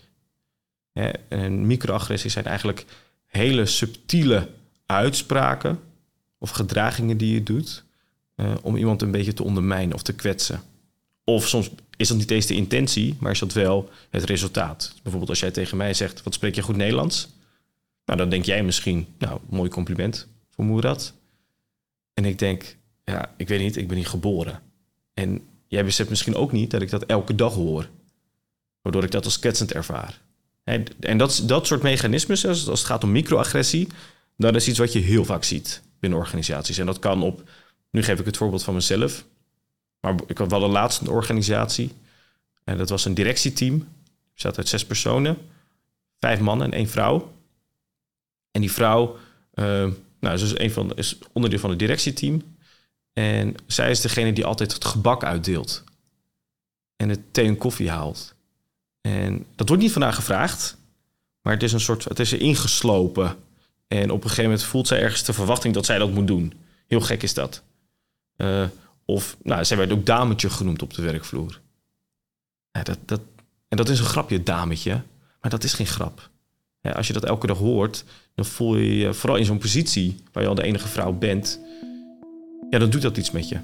[1.29, 2.85] En microagressies zijn eigenlijk
[3.27, 4.49] hele subtiele
[4.87, 5.81] uitspraken
[6.39, 7.85] of gedragingen die je doet
[8.37, 10.63] uh, om iemand een beetje te ondermijnen of te kwetsen.
[11.25, 14.95] Of soms is dat niet eens de intentie, maar is dat wel het resultaat.
[15.03, 17.29] Bijvoorbeeld als jij tegen mij zegt, wat spreek je goed Nederlands?
[18.05, 21.15] Nou, dan denk jij misschien, nou, mooi compliment voor Moerad.
[22.15, 24.63] En ik denk, ja, ik weet niet, ik ben niet geboren.
[25.15, 27.89] En jij beseft misschien ook niet dat ik dat elke dag hoor.
[28.83, 30.21] Waardoor ik dat als kwetsend ervaar.
[30.65, 33.89] En dat, dat soort mechanismes, als het gaat om microagressie,
[34.37, 36.79] dat is iets wat je heel vaak ziet binnen organisaties.
[36.79, 37.51] En dat kan op,
[37.91, 39.25] nu geef ik het voorbeeld van mezelf,
[40.01, 41.93] maar ik had wel een laatste organisatie.
[42.65, 43.89] En dat was een directieteam.
[44.33, 45.39] bestaat uit zes personen.
[46.19, 47.33] Vijf mannen en één vrouw.
[48.51, 49.17] En die vrouw,
[49.55, 49.89] uh,
[50.21, 52.43] nou, ze is, een van, is onderdeel van het directieteam.
[53.13, 55.85] En zij is degene die altijd het gebak uitdeelt.
[56.97, 58.35] En het thee en koffie haalt.
[59.01, 60.77] En dat wordt niet van haar gevraagd.
[61.43, 63.37] Maar het is een soort, het is er ingeslopen.
[63.89, 66.53] En op een gegeven moment voelt zij ergens de verwachting dat zij dat moet doen.
[66.87, 67.63] Heel gek is dat.
[68.37, 68.65] Uh,
[69.05, 71.61] of, nou, zij werd ook dametje genoemd op de werkvloer.
[72.73, 73.21] Ja, dat, dat,
[73.69, 75.03] en dat is een grapje, dametje.
[75.41, 76.31] Maar dat is geen grap.
[76.83, 80.43] Als je dat elke dag hoort, dan voel je je, vooral in zo'n positie waar
[80.43, 81.59] je al de enige vrouw bent,
[82.71, 83.59] ja, dan doet dat iets met je.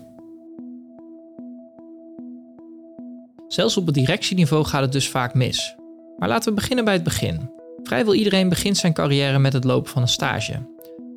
[3.48, 5.76] Zelfs op het directieniveau gaat het dus vaak mis.
[6.18, 7.50] Maar laten we beginnen bij het begin.
[7.82, 10.52] Vrijwel iedereen begint zijn carrière met het lopen van een stage.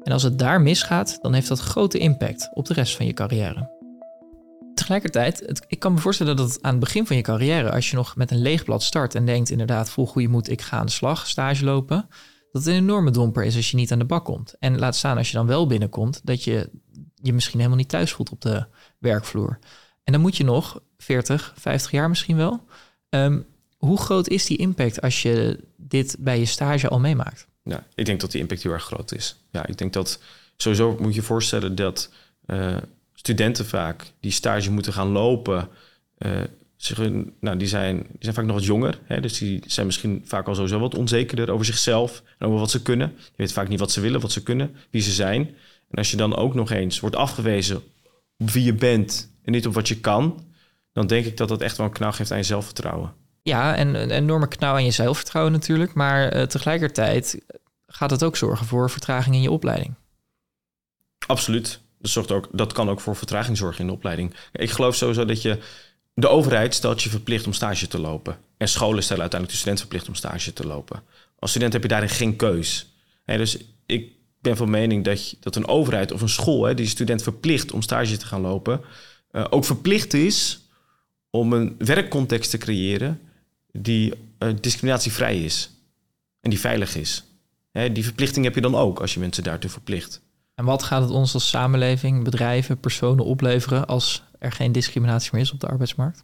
[0.04, 3.14] En als het daar misgaat, dan heeft dat grote impact op de rest van je
[3.14, 3.80] carrière.
[4.74, 8.16] Tegelijkertijd, ik kan me voorstellen dat aan het begin van je carrière, als je nog
[8.16, 10.92] met een leeg blad start en denkt inderdaad vol goede moed, ik ga aan de
[10.92, 12.08] slag, stage lopen,
[12.52, 14.56] dat het een enorme domper is als je niet aan de bak komt.
[14.60, 16.70] En laat staan als je dan wel binnenkomt, dat je
[17.22, 18.66] je misschien helemaal niet thuis voelt op de
[18.98, 19.60] werkvloer.
[20.04, 22.64] En dan moet je nog 40, 50 jaar misschien wel.
[23.10, 23.46] Um,
[23.78, 27.48] hoe groot is die impact als je dit bij je stage al meemaakt?
[27.64, 29.36] Ja, ik denk dat die impact heel erg groot is.
[29.52, 30.20] Ja, ik denk dat
[30.58, 32.10] sowieso moet je voorstellen dat
[32.46, 32.78] uh,
[33.14, 35.70] studenten vaak die stage moeten gaan lopen,
[36.18, 36.42] uh,
[36.76, 36.98] zich,
[37.40, 39.00] nou, die, zijn, die zijn vaak nog wat jonger.
[39.04, 42.72] Hè, dus die zijn misschien vaak al sowieso wat onzekerder over zichzelf en over wat
[42.72, 43.14] ze kunnen.
[43.18, 45.56] Je weet vaak niet wat ze willen, wat ze kunnen, wie ze zijn.
[45.92, 47.84] En als je dan ook nog eens wordt afgewezen
[48.38, 50.46] op wie je bent en niet op wat je kan,
[50.94, 53.14] dan denk ik dat dat echt wel een knal geeft aan je zelfvertrouwen.
[53.44, 55.94] Ja, en een enorme knauw aan je zelfvertrouwen natuurlijk.
[55.94, 57.42] Maar uh, tegelijkertijd
[57.88, 59.94] gaat het ook zorgen voor vertraging in je opleiding.
[61.28, 64.34] Absoluut dat, zorgt ook, dat kan ook voor vertraging zorgen in de opleiding.
[64.52, 65.58] Ik geloof sowieso dat je...
[66.14, 68.38] De overheid stelt je verplicht om stage te lopen.
[68.58, 71.04] En scholen stellen uiteindelijk de student verplicht om stage te lopen.
[71.40, 72.94] Als student heb je daarin geen keus.
[73.26, 76.64] dus ik ben van mening dat, dat een overheid of een school...
[76.64, 78.82] Hè, die student verplicht om stage te gaan lopen...
[79.32, 80.68] Uh, ook verplicht is
[81.30, 83.20] om een werkcontext te creëren...
[83.72, 85.72] die uh, discriminatievrij is.
[86.40, 87.24] En die veilig is.
[87.72, 90.22] Hè, die verplichting heb je dan ook als je mensen daartoe verplicht.
[90.56, 95.42] En wat gaat het ons als samenleving, bedrijven, personen opleveren als er geen discriminatie meer
[95.42, 96.24] is op de arbeidsmarkt?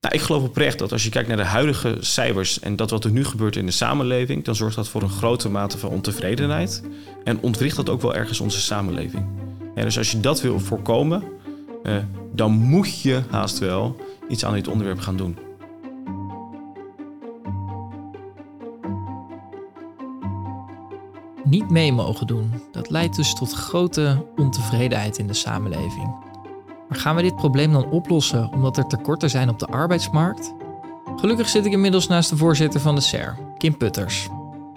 [0.00, 3.04] Nou, ik geloof oprecht dat als je kijkt naar de huidige cijfers en dat wat
[3.04, 6.82] er nu gebeurt in de samenleving, dan zorgt dat voor een grote mate van ontevredenheid
[7.24, 9.26] en ontwricht dat ook wel ergens onze samenleving.
[9.74, 11.22] Dus als je dat wil voorkomen,
[11.82, 11.96] eh,
[12.32, 13.96] dan moet je haast wel
[14.28, 15.38] iets aan dit onderwerp gaan doen.
[21.44, 22.52] niet mee mogen doen.
[22.72, 26.27] Dat leidt dus tot grote ontevredenheid in de samenleving.
[26.88, 30.54] Maar gaan we dit probleem dan oplossen omdat er tekorten zijn op de arbeidsmarkt?
[31.16, 34.28] Gelukkig zit ik inmiddels naast de voorzitter van de SER, Kim Putters.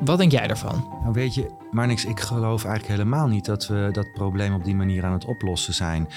[0.03, 0.87] Wat denk jij daarvan?
[1.01, 4.63] Nou weet je, maar niks, ik geloof eigenlijk helemaal niet dat we dat probleem op
[4.63, 6.07] die manier aan het oplossen zijn.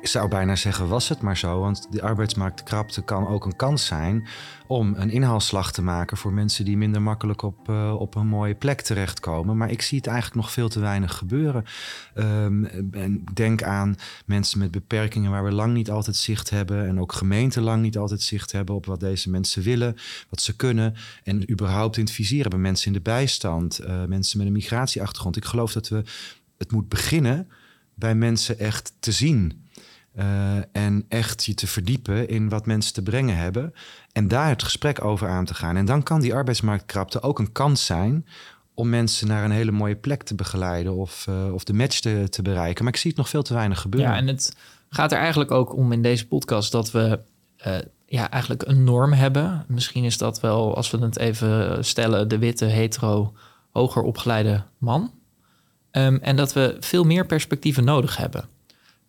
[0.00, 1.60] Ik zou bijna zeggen, was het maar zo.
[1.60, 4.26] Want die arbeidsmarktkrapte kan ook een kans zijn
[4.66, 8.54] om een inhaalslag te maken voor mensen die minder makkelijk op, uh, op een mooie
[8.54, 9.56] plek terechtkomen.
[9.56, 11.64] Maar ik zie het eigenlijk nog veel te weinig gebeuren.
[12.14, 16.86] Um, en denk aan mensen met beperkingen waar we lang niet altijd zicht hebben.
[16.86, 19.96] En ook gemeenten lang niet altijd zicht hebben op wat deze mensen willen,
[20.28, 20.94] wat ze kunnen.
[21.24, 25.36] En überhaupt in het vizier hebben mensen in de bijstand, uh, mensen met een migratieachtergrond.
[25.36, 26.02] Ik geloof dat we
[26.58, 27.48] het moet beginnen
[27.94, 29.68] bij mensen echt te zien.
[30.20, 33.74] Uh, en echt je te verdiepen in wat mensen te brengen hebben.
[34.12, 35.76] En daar het gesprek over aan te gaan.
[35.76, 38.26] En dan kan die arbeidsmarktkrapte ook een kans zijn
[38.74, 42.42] om mensen naar een hele mooie plek te begeleiden of, uh, of de match te,
[42.42, 42.84] bereiken.
[42.84, 44.10] Maar ik zie het nog veel te weinig gebeuren.
[44.10, 44.56] Ja, en het
[44.88, 47.20] gaat er eigenlijk ook om in deze podcast dat we
[47.66, 49.64] uh, ja, eigenlijk een norm hebben.
[49.68, 53.34] Misschien is dat wel, als we het even stellen, de witte, hetero,
[53.72, 55.12] hoger opgeleide man.
[55.92, 58.44] Um, en dat we veel meer perspectieven nodig hebben.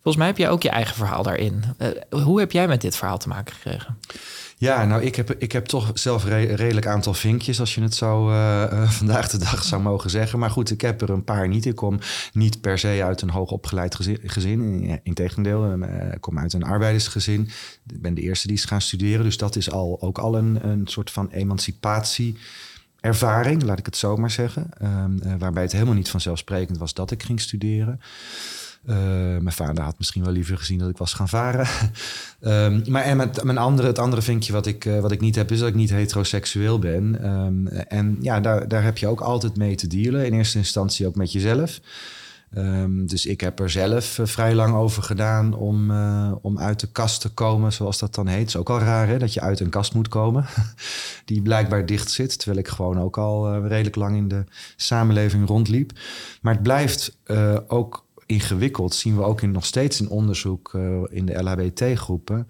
[0.03, 1.63] Volgens mij heb jij ook je eigen verhaal daarin.
[1.77, 3.97] Uh, hoe heb jij met dit verhaal te maken gekregen?
[4.57, 8.29] Ja, nou, ik heb, ik heb toch zelf redelijk aantal vinkjes, als je het zo
[8.29, 10.39] uh, uh, vandaag de dag zou mogen zeggen.
[10.39, 11.65] Maar goed, ik heb er een paar niet.
[11.65, 11.99] Ik kom
[12.33, 14.19] niet per se uit een hoogopgeleid gezin.
[14.23, 14.99] gezin.
[15.03, 15.73] Integendeel,
[16.13, 17.49] ik kom uit een arbeidersgezin.
[17.87, 19.23] Ik ben de eerste die is gaan studeren.
[19.23, 22.37] Dus dat is al, ook al een, een soort van emancipatie
[22.99, 24.69] ervaring, laat ik het zo maar zeggen.
[24.81, 27.99] Uh, waarbij het helemaal niet vanzelfsprekend was dat ik ging studeren.
[28.85, 28.95] Uh,
[29.37, 31.67] mijn vader had misschien wel liever gezien dat ik was gaan varen.
[32.41, 35.35] um, maar en met, mijn andere, het andere vinkje wat ik, uh, wat ik niet
[35.35, 37.29] heb, is dat ik niet heteroseksueel ben.
[37.29, 40.25] Um, en ja, daar, daar heb je ook altijd mee te dealen.
[40.25, 41.79] In eerste instantie ook met jezelf.
[42.57, 45.91] Um, dus ik heb er zelf uh, vrij lang over gedaan om,
[46.41, 48.39] om uit de kast te komen, zoals dat dan heet.
[48.39, 50.45] Het is ook al raar hè, dat je uit een kast moet komen,
[51.25, 52.37] die blijkbaar dicht zit.
[52.37, 54.43] Terwijl ik gewoon ook al redelijk lang in de
[54.75, 55.91] samenleving rondliep.
[56.41, 57.17] Maar het blijft
[57.67, 60.73] ook ingewikkeld, zien we ook in, nog steeds in onderzoek
[61.09, 62.47] in de LHBT-groepen.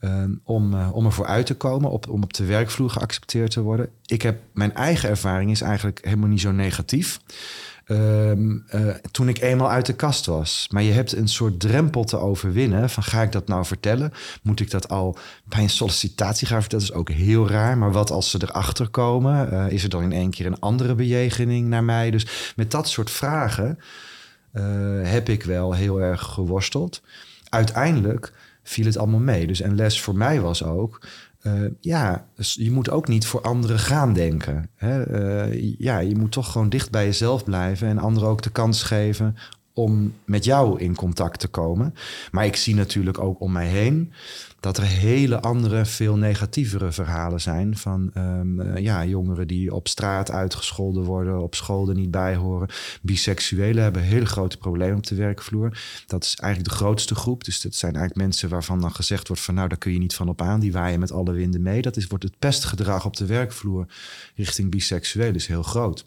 [0.00, 3.60] Um, om, uh, om ervoor uit te komen, op, om op de werkvloer geaccepteerd te
[3.60, 3.88] worden.
[4.06, 7.20] Ik heb, mijn eigen ervaring is eigenlijk helemaal niet zo negatief.
[7.86, 10.68] Um, uh, toen ik eenmaal uit de kast was.
[10.70, 12.90] Maar je hebt een soort drempel te overwinnen.
[12.90, 14.12] Van ga ik dat nou vertellen?
[14.42, 16.86] Moet ik dat al bij een sollicitatie gaan vertellen?
[16.86, 17.78] Dat is ook heel raar.
[17.78, 19.70] Maar wat als ze erachter komen?
[19.70, 22.10] Is er dan in één keer een andere bejegening naar mij?
[22.10, 23.78] Dus met dat soort vragen
[25.02, 27.02] heb ik wel heel erg geworsteld.
[27.48, 28.32] Uiteindelijk
[28.62, 29.46] viel het allemaal mee.
[29.46, 31.06] Dus een les voor mij was ook.
[31.42, 34.70] Uh, ja, je moet ook niet voor anderen gaan denken.
[34.74, 35.10] Hè?
[35.50, 38.82] Uh, ja, je moet toch gewoon dicht bij jezelf blijven en anderen ook de kans
[38.82, 39.36] geven
[39.72, 41.94] om met jou in contact te komen.
[42.30, 44.12] Maar ik zie natuurlijk ook om mij heen
[44.60, 49.88] dat er hele andere, veel negatievere verhalen zijn van um, uh, ja, jongeren die op
[49.88, 52.68] straat uitgescholden worden, op school er niet bij horen.
[53.02, 55.80] Biseksuelen hebben hele grote problemen op de werkvloer.
[56.06, 57.44] Dat is eigenlijk de grootste groep.
[57.44, 60.14] Dus dat zijn eigenlijk mensen waarvan dan gezegd wordt van nou, daar kun je niet
[60.14, 60.60] van op aan.
[60.60, 61.82] Die waaien met alle winden mee.
[61.82, 63.86] Dat is, wordt het pestgedrag op de werkvloer
[64.34, 66.06] richting biseksuelen is heel groot.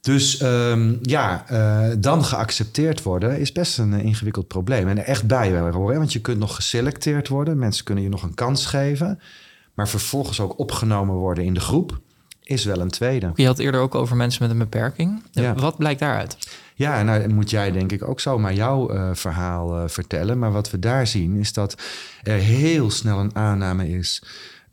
[0.00, 4.88] Dus um, ja, uh, dan geaccepteerd worden is best een ingewikkeld probleem.
[4.88, 7.41] En er echt bij horen, want je kunt nog geselecteerd worden.
[7.48, 9.20] Mensen kunnen je nog een kans geven.
[9.74, 12.00] Maar vervolgens ook opgenomen worden in de groep
[12.42, 13.30] is wel een tweede.
[13.34, 15.22] Je had eerder ook over mensen met een beperking.
[15.30, 15.54] Ja.
[15.54, 16.36] Wat blijkt daaruit?
[16.74, 20.38] Ja, nou moet jij denk ik ook zomaar jouw uh, verhaal uh, vertellen.
[20.38, 21.82] Maar wat we daar zien is dat
[22.22, 24.22] er heel snel een aanname is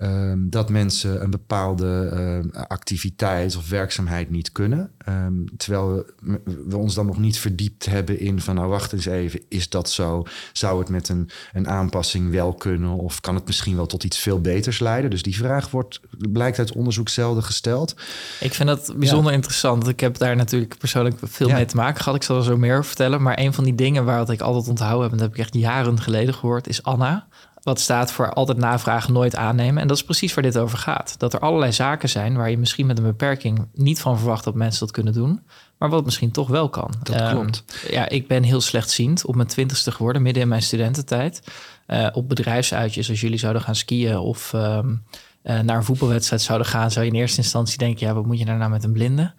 [0.01, 2.11] Um, dat mensen een bepaalde
[2.53, 4.91] uh, activiteit of werkzaamheid niet kunnen.
[5.09, 9.05] Um, terwijl we, we, ons dan nog niet verdiept hebben in van nou wacht eens
[9.05, 10.23] even, is dat zo?
[10.53, 12.89] Zou het met een, een aanpassing wel kunnen?
[12.89, 15.09] Of kan het misschien wel tot iets veel beters leiden?
[15.09, 15.99] Dus die vraag wordt,
[16.31, 17.95] blijkt uit onderzoek zelden gesteld.
[18.39, 19.37] Ik vind dat bijzonder ja.
[19.37, 19.87] interessant.
[19.87, 21.55] Ik heb daar natuurlijk persoonlijk veel ja.
[21.55, 22.15] mee te maken gehad.
[22.15, 23.21] Ik zal er zo meer over vertellen.
[23.21, 25.43] Maar een van die dingen waar wat ik altijd onthouden heb, en dat heb ik
[25.43, 27.27] echt jaren geleden gehoord, is Anna.
[27.63, 29.81] Wat staat voor altijd navragen, nooit aannemen.
[29.81, 31.15] En dat is precies waar dit over gaat.
[31.17, 34.55] Dat er allerlei zaken zijn waar je misschien met een beperking niet van verwacht dat
[34.55, 35.41] mensen dat kunnen doen.
[35.77, 36.93] Maar wat misschien toch wel kan.
[37.03, 37.63] Dat um, klopt.
[37.89, 41.41] Ja, ik ben heel slechtziend op mijn twintigste geworden, midden in mijn studententijd.
[41.87, 45.03] Uh, op bedrijfsuitjes, als jullie zouden gaan skiën of um,
[45.43, 48.39] uh, naar een voetbalwedstrijd zouden gaan, zou je in eerste instantie denken: ja, wat moet
[48.39, 49.33] je daarna met een blinde?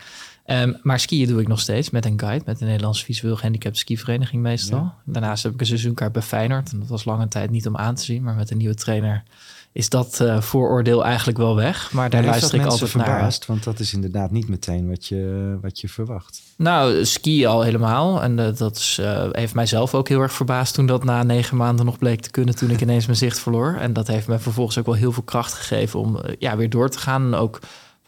[0.46, 3.78] Um, maar skiën doe ik nog steeds met een guide, met de Nederlandse visueel gehandicapte
[3.78, 4.78] skivereniging meestal.
[4.78, 4.94] Ja.
[5.04, 6.72] Daarnaast heb ik een seizoenkaart bij Feyenoord.
[6.72, 9.22] En dat was lange tijd niet om aan te zien, maar met een nieuwe trainer
[9.72, 11.92] is dat uh, vooroordeel eigenlijk wel weg.
[11.92, 13.48] Maar daar luister ik altijd verbaasd, naar.
[13.48, 16.42] Want dat is inderdaad niet meteen wat je, wat je verwacht.
[16.56, 18.22] Nou, ski al helemaal.
[18.22, 21.56] En uh, dat is, uh, heeft mijzelf ook heel erg verbaasd toen dat na negen
[21.56, 22.56] maanden nog bleek te kunnen.
[22.56, 23.76] Toen ik ineens mijn zicht verloor.
[23.80, 26.90] En dat heeft me vervolgens ook wel heel veel kracht gegeven om ja, weer door
[26.90, 27.24] te gaan.
[27.24, 27.60] En ook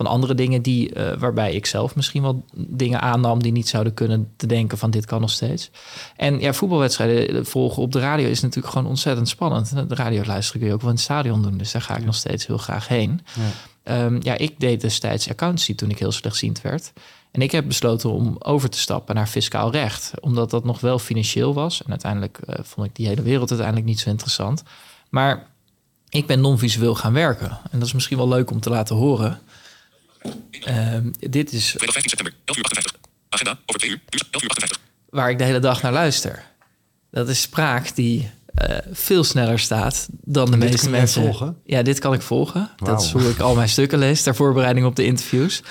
[0.02, 3.94] van andere dingen die, uh, waarbij ik zelf misschien wel dingen aannam die niet zouden
[3.94, 5.70] kunnen te denken van dit kan nog steeds.
[6.16, 9.88] En ja, voetbalwedstrijden volgen op de radio is natuurlijk gewoon ontzettend spannend.
[9.88, 12.04] De radio luisteren kun je ook wel in het stadion doen, dus daar ga ik
[12.04, 13.20] nog steeds heel graag heen.
[13.84, 14.04] Ja.
[14.04, 16.92] Um, ja, ik deed destijds accountancy toen ik heel slechtziend werd.
[17.30, 20.98] En ik heb besloten om over te stappen naar fiscaal recht, omdat dat nog wel
[20.98, 21.82] financieel was.
[21.82, 24.62] En uiteindelijk uh, vond ik die hele wereld uiteindelijk niet zo interessant.
[25.10, 25.46] Maar
[26.08, 27.50] ik ben non-visueel gaan werken.
[27.70, 29.40] En dat is misschien wel leuk om te laten horen.
[30.68, 31.74] Uh, dit is.
[31.78, 32.96] 15 september, 11 uur 58.
[33.28, 34.80] Agenda over 2 uur, 11 uur 58.
[35.10, 36.44] Waar ik de hele dag naar luister.
[37.10, 41.22] Dat is spraak die uh, veel sneller staat dan de meeste mensen.
[41.22, 41.56] volgen?
[41.64, 42.70] Ja, dit kan ik volgen.
[42.76, 42.88] Wow.
[42.88, 45.62] Dat is hoe ik al mijn stukken lees ter voorbereiding op de interviews.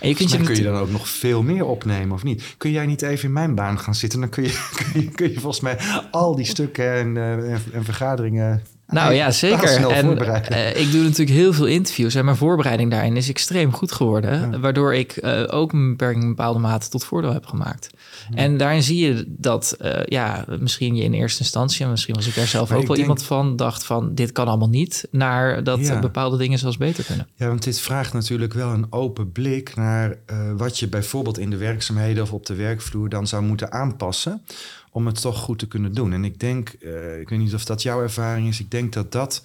[0.00, 2.54] En je kunt je kun je dan ook nog veel meer opnemen of niet?
[2.56, 4.20] Kun jij niet even in mijn baan gaan zitten?
[4.20, 5.78] Dan kun je, kun je, kun je volgens mij
[6.10, 9.90] al die stukken en, uh, en, en vergaderingen nou ja, zeker.
[9.90, 10.18] En
[10.52, 14.60] uh, ik doe natuurlijk heel veel interviews en mijn voorbereiding daarin is extreem goed geworden.
[14.60, 17.90] Waardoor ik uh, ook een beperking in bepaalde mate tot voordeel heb gemaakt.
[18.34, 22.26] En daarin zie je dat, uh, ja, misschien je in eerste instantie, en misschien was
[22.26, 23.08] ik daar zelf maar ook wel denk...
[23.08, 25.98] iemand van, dacht van dit kan allemaal niet, naar dat ja.
[25.98, 27.28] bepaalde dingen zelfs beter kunnen.
[27.34, 30.18] Ja, want dit vraagt natuurlijk wel een open blik naar
[30.56, 34.42] wat je bijvoorbeeld in de werkzaamheden of op de werkvloer dan zou moeten aanpassen
[34.92, 36.12] om het toch goed te kunnen doen.
[36.12, 39.12] En ik denk, uh, ik weet niet of dat jouw ervaring is, ik denk dat
[39.12, 39.42] dat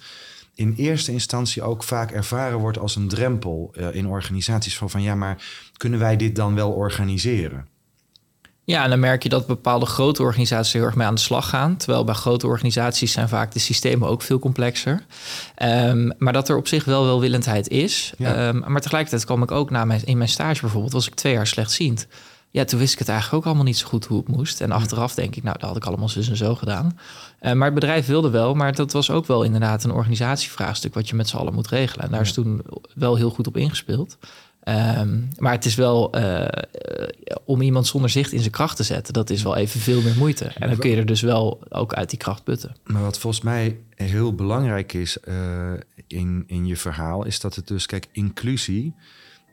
[0.54, 4.76] in eerste instantie ook vaak ervaren wordt als een drempel uh, in organisaties.
[4.76, 5.42] Van, van ja, maar
[5.76, 7.66] kunnen wij dit dan wel organiseren?
[8.64, 11.48] Ja, en dan merk je dat bepaalde grote organisaties heel erg mee aan de slag
[11.48, 11.76] gaan.
[11.76, 15.04] Terwijl bij grote organisaties zijn vaak de systemen ook veel complexer.
[15.62, 18.12] Um, maar dat er op zich wel welwillendheid is.
[18.18, 18.48] Ja.
[18.48, 21.32] Um, maar tegelijkertijd kwam ik ook na mijn, in mijn stage bijvoorbeeld, was ik twee
[21.32, 22.06] jaar slechtziend
[22.50, 24.60] ja, toen wist ik het eigenlijk ook allemaal niet zo goed hoe het moest.
[24.60, 26.98] En achteraf denk ik, nou, dat had ik allemaal zus en zo gedaan.
[27.40, 31.08] Uh, maar het bedrijf wilde wel, maar dat was ook wel inderdaad een organisatievraagstuk wat
[31.08, 32.04] je met z'n allen moet regelen.
[32.04, 32.62] En daar is toen
[32.94, 34.18] wel heel goed op ingespeeld.
[34.98, 36.46] Um, maar het is wel uh,
[37.44, 40.16] om iemand zonder zicht in zijn kracht te zetten, dat is wel even veel meer
[40.16, 40.44] moeite.
[40.44, 42.76] En dan kun je er dus wel ook uit die kracht putten.
[42.84, 45.34] Maar wat volgens mij heel belangrijk is uh,
[46.06, 48.94] in, in je verhaal, is dat het dus, kijk, inclusie,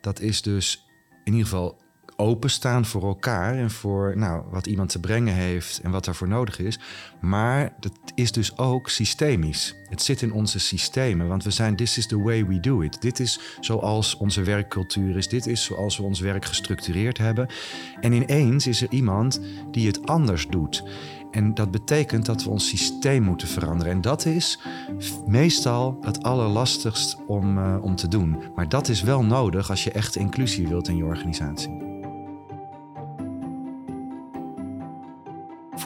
[0.00, 0.84] dat is dus
[1.24, 1.78] in ieder geval
[2.16, 6.58] openstaan voor elkaar en voor nou, wat iemand te brengen heeft en wat daarvoor nodig
[6.58, 6.78] is.
[7.20, 9.76] Maar dat is dus ook systemisch.
[9.88, 13.00] Het zit in onze systemen, want we zijn this is the way we do it.
[13.00, 17.48] Dit is zoals onze werkcultuur is, dit is zoals we ons werk gestructureerd hebben.
[18.00, 20.84] En ineens is er iemand die het anders doet.
[21.30, 23.92] En dat betekent dat we ons systeem moeten veranderen.
[23.92, 24.58] En dat is
[25.26, 28.36] meestal het allerlastigst om, uh, om te doen.
[28.54, 31.85] Maar dat is wel nodig als je echt inclusie wilt in je organisatie.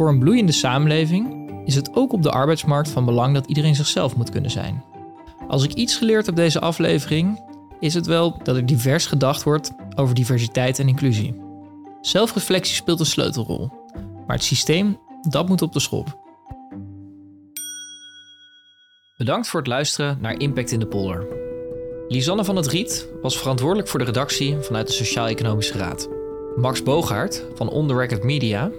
[0.00, 4.16] Voor een bloeiende samenleving is het ook op de arbeidsmarkt van belang dat iedereen zichzelf
[4.16, 4.84] moet kunnen zijn.
[5.48, 7.44] Als ik iets geleerd op deze aflevering,
[7.80, 11.40] is het wel dat er divers gedacht wordt over diversiteit en inclusie.
[12.00, 13.70] Zelfreflectie speelt een sleutelrol,
[14.26, 16.18] maar het systeem, dat moet op de schop.
[19.16, 21.26] Bedankt voor het luisteren naar Impact in de Polder.
[22.08, 26.08] Lisanne van het Riet was verantwoordelijk voor de redactie vanuit de Sociaal-Economische Raad.
[26.56, 28.70] Max Boogaard van On The Record Media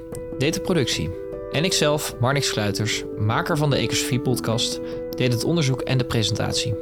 [0.50, 1.10] de productie.
[1.52, 6.74] En ikzelf, Marnix Sluiters, maker van de Ecosofie-podcast, deed het onderzoek en de presentatie.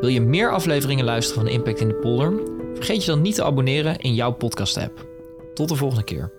[0.00, 2.32] Wil je meer afleveringen luisteren van Impact in de Polder?
[2.74, 5.06] Vergeet je dan niet te abonneren in jouw podcast-app.
[5.54, 6.37] Tot de volgende keer.